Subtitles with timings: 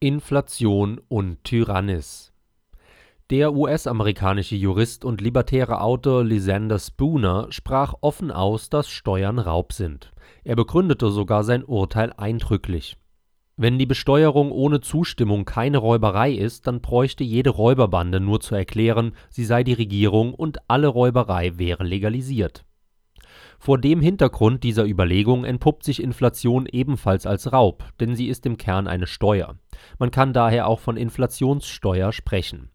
[0.00, 2.32] Inflation und Tyrannis
[3.30, 10.12] Der US-amerikanische Jurist und libertäre Autor Lysander Spooner sprach offen aus, dass Steuern Raub sind.
[10.42, 12.98] Er begründete sogar sein Urteil eindrücklich.
[13.56, 19.14] Wenn die Besteuerung ohne Zustimmung keine Räuberei ist, dann bräuchte jede Räuberbande nur zu erklären,
[19.30, 22.64] sie sei die Regierung und alle Räuberei wäre legalisiert
[23.64, 28.58] vor dem Hintergrund dieser Überlegung entpuppt sich Inflation ebenfalls als Raub, denn sie ist im
[28.58, 29.56] Kern eine Steuer.
[29.98, 32.68] Man kann daher auch von Inflationssteuer sprechen.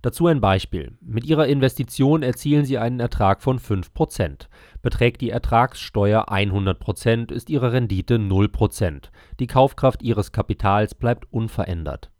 [0.00, 4.46] Dazu ein Beispiel: Mit Ihrer Investition erzielen Sie einen Ertrag von 5%
[4.80, 9.10] Beträgt die Ertragssteuer 100% ist Ihre Rendite 0%
[9.40, 12.10] Die Kaufkraft Ihres Kapitals bleibt unverändert.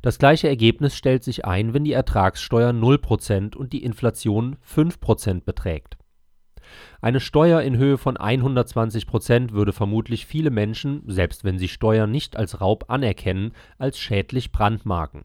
[0.00, 5.98] Das gleiche Ergebnis stellt sich ein, wenn die Ertragssteuer 0% und die Inflation 5% beträgt
[7.00, 12.10] eine Steuer in Höhe von 120 Prozent würde vermutlich viele Menschen, selbst wenn sie Steuern
[12.10, 15.22] nicht als Raub anerkennen, als schädlich brandmarken.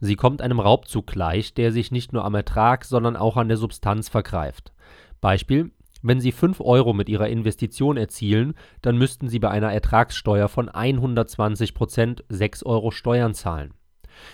[0.00, 3.56] Sie kommt einem Raubzug gleich, der sich nicht nur am Ertrag, sondern auch an der
[3.56, 4.72] Substanz vergreift.
[5.20, 5.70] Beispiel:
[6.02, 10.68] Wenn Sie 5 Euro mit Ihrer Investition erzielen, dann müssten Sie bei einer Ertragssteuer von
[10.68, 13.72] 120 Prozent 6 Euro Steuern zahlen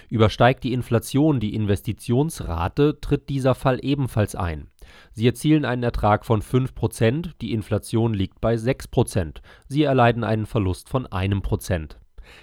[0.09, 4.69] Übersteigt die Inflation die Investitionsrate, tritt dieser Fall ebenfalls ein.
[5.13, 9.43] Sie erzielen einen Ertrag von 5 Prozent, die Inflation liegt bei 6 Prozent.
[9.67, 11.99] Sie erleiden einen Verlust von einem Prozent.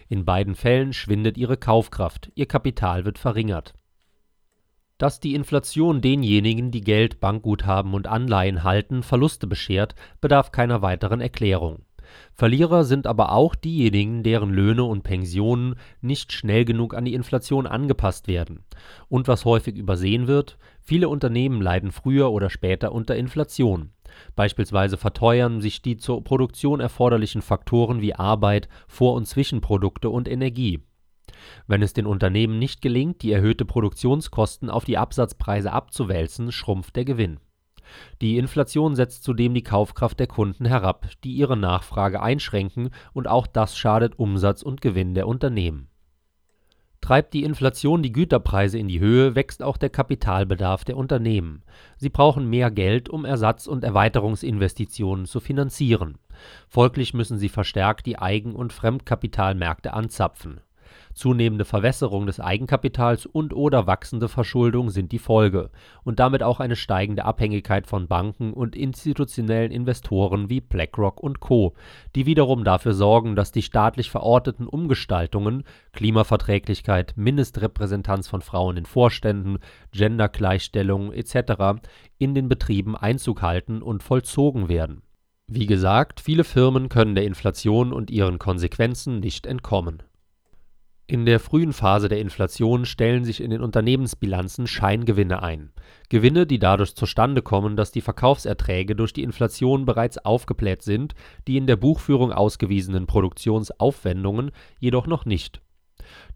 [0.10, 3.74] In beiden Fällen schwindet ihre Kaufkraft, ihr Kapital wird verringert.
[4.98, 11.22] Dass die Inflation denjenigen, die Geld, Bankguthaben und Anleihen halten, Verluste beschert, bedarf keiner weiteren
[11.22, 11.85] Erklärung
[12.34, 17.68] Verlierer sind aber auch diejenigen, deren Löhne und Pensionen nicht schnell genug an die Inflation
[17.68, 18.64] angepasst werden.
[19.08, 23.92] Und was häufig übersehen wird: Viele Unternehmen leiden früher oder später unter Inflation.
[24.36, 30.82] Beispielsweise verteuern sich die zur Produktion erforderlichen Faktoren wie Arbeit, Vor und Zwischenprodukte und Energie.
[31.68, 37.06] Wenn es den Unternehmen nicht gelingt, die erhöhte Produktionskosten auf die Absatzpreise abzuwälzen, schrumpft der
[37.06, 37.40] Gewinn
[38.22, 43.48] die Inflation setzt zudem die Kaufkraft der Kunden herab, die ihre Nachfrage einschränken, und auch
[43.48, 45.88] das schadet Umsatz und Gewinn der Unternehmen.
[47.02, 51.64] Treibt die Inflation die Güterpreise in die Höhe, wächst auch der Kapitalbedarf der Unternehmen.
[51.98, 56.18] Sie brauchen mehr Geld, um Ersatz und Erweiterungsinvestitionen zu finanzieren.
[56.68, 60.62] Folglich müssen sie verstärkt die Eigen und Fremdkapitalmärkte anzapfen
[61.14, 65.70] Zunehmende Verwässerung des Eigenkapitals und/oder wachsende Verschuldung sind die Folge
[66.04, 71.74] und damit auch eine steigende Abhängigkeit von Banken und institutionellen Investoren wie BlackRock und Co.,
[72.16, 75.64] die wiederum dafür sorgen, dass die staatlich verorteten Umgestaltungen
[75.94, 79.60] (Klimaverträglichkeit, Mindestrepräsentanz von Frauen in Vorständen,
[79.92, 81.82] Gendergleichstellung etc.)
[82.18, 85.02] in den Betrieben Einzug halten und vollzogen werden.
[85.48, 90.02] Wie gesagt, viele Firmen können der Inflation und ihren Konsequenzen nicht entkommen
[91.08, 95.72] in der frühen Phase der Inflation stellen sich in den Unternehmensbilanzen Scheingewinne ein.
[96.10, 101.14] Gewinne, die dadurch zustande kommen, dass die Verkaufserträge durch die Inflation bereits aufgebläht sind,
[101.48, 104.50] die in der Buchführung ausgewiesenen Produktionsaufwendungen
[104.80, 105.62] jedoch noch nicht.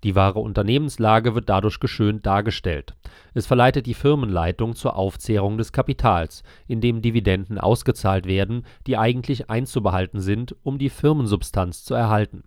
[0.04, 2.96] Die wahre Unternehmenslage wird dadurch geschönt dargestellt.
[3.34, 10.22] Es verleitet die Firmenleitung zur Aufzehrung des Kapitals, indem Dividenden ausgezahlt werden, die eigentlich einzubehalten
[10.22, 12.44] sind, um die Firmensubstanz zu erhalten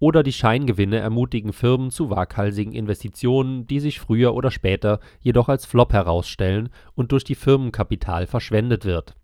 [0.00, 5.66] oder die Scheingewinne ermutigen Firmen zu waghalsigen Investitionen, die sich früher oder später jedoch als
[5.66, 9.14] Flop herausstellen und durch die Firmenkapital verschwendet wird.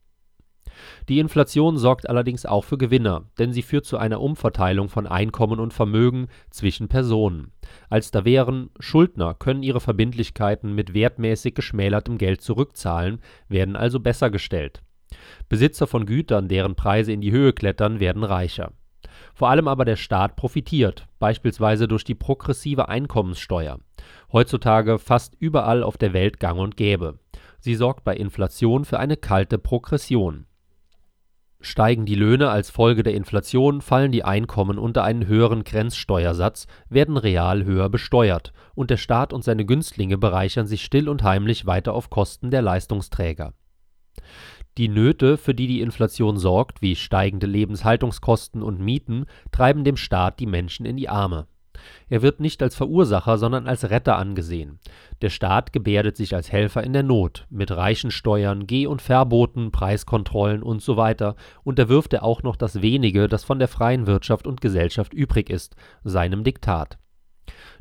[1.09, 5.59] Die Inflation sorgt allerdings auch für Gewinner, denn sie führt zu einer Umverteilung von Einkommen
[5.59, 7.53] und Vermögen zwischen Personen.
[7.89, 14.31] Als da wären Schuldner können ihre Verbindlichkeiten mit wertmäßig geschmälertem Geld zurückzahlen, werden also besser
[14.31, 14.83] gestellt.
[15.49, 18.73] Besitzer von Gütern, deren Preise in die Höhe klettern, werden reicher
[19.35, 23.79] vor allem aber der Staat profitiert, beispielsweise durch die progressive Einkommenssteuer,
[24.33, 27.19] heutzutage fast überall auf der Welt gang und gäbe.
[27.59, 30.47] Sie sorgt bei Inflation für eine kalte Progression.
[31.61, 37.17] Steigen die Löhne als Folge der Inflation, fallen die Einkommen unter einen höheren Grenzsteuersatz, werden
[37.17, 41.95] real höher besteuert, und der Staat und seine Günstlinge bereichern sich still und heimlich weiter
[41.95, 43.53] auf Kosten der Leistungsträger
[44.79, 50.39] die Nöte, für die die Inflation sorgt, wie steigende Lebenshaltungskosten und Mieten, treiben dem Staat
[50.41, 51.47] die Menschen in die Arme.
[52.09, 54.79] Er wird nicht als Verursacher, sondern als Retter angesehen.
[55.23, 59.73] Der Staat gebärdet sich als Helfer in der Not, mit reichen Steuern, Geh- und Verboten,
[59.73, 61.33] Preiskontrollen usw.
[61.65, 65.77] unterwirft er auch noch das wenige, das von der freien Wirtschaft und Gesellschaft übrig ist,
[66.05, 66.99] seinem Diktat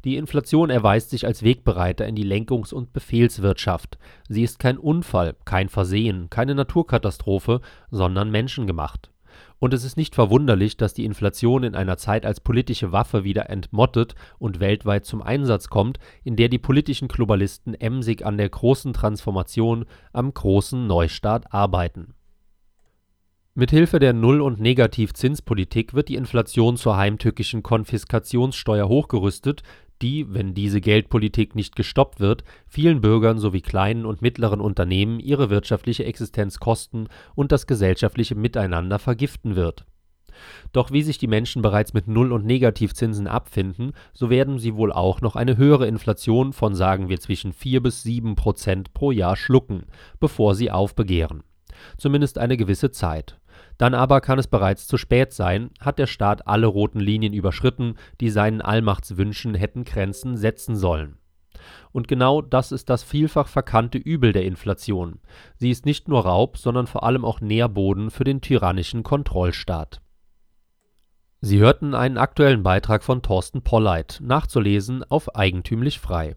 [0.03, 3.97] die Inflation erweist sich als Wegbereiter in die Lenkungs und Befehlswirtschaft.
[4.27, 9.11] Sie ist kein Unfall, kein Versehen, keine Naturkatastrophe, sondern menschengemacht.
[9.59, 13.49] Und es ist nicht verwunderlich, dass die Inflation in einer Zeit als politische Waffe wieder
[13.49, 18.93] entmottet und weltweit zum Einsatz kommt, in der die politischen Globalisten emsig an der großen
[18.93, 22.13] Transformation, am großen Neustart arbeiten.
[23.57, 29.63] Mithilfe der Null und Negativzinspolitik wird die Inflation zur heimtückischen Konfiskationssteuer hochgerüstet,
[30.01, 35.49] die, wenn diese Geldpolitik nicht gestoppt wird, vielen Bürgern sowie kleinen und mittleren Unternehmen ihre
[35.49, 39.85] wirtschaftliche Existenz kosten und das gesellschaftliche Miteinander vergiften wird.
[40.73, 44.91] Doch wie sich die Menschen bereits mit Null und Negativzinsen abfinden, so werden sie wohl
[44.91, 49.37] auch noch eine höhere Inflation von sagen wir zwischen 4 bis 7 Prozent pro Jahr
[49.37, 49.83] schlucken,
[50.19, 51.43] bevor sie aufbegehren.
[51.97, 53.37] Zumindest eine gewisse Zeit
[53.77, 57.95] dann aber kann es bereits zu spät sein, hat der Staat alle roten Linien überschritten,
[58.21, 61.17] die seinen Allmachtswünschen hätten Grenzen setzen sollen.
[61.91, 65.19] Und genau das ist das vielfach verkannte Übel der Inflation.
[65.55, 70.01] Sie ist nicht nur Raub, sondern vor allem auch Nährboden für den tyrannischen Kontrollstaat.
[71.41, 76.35] Sie hörten einen aktuellen Beitrag von Thorsten Polleit, nachzulesen auf eigentümlich frei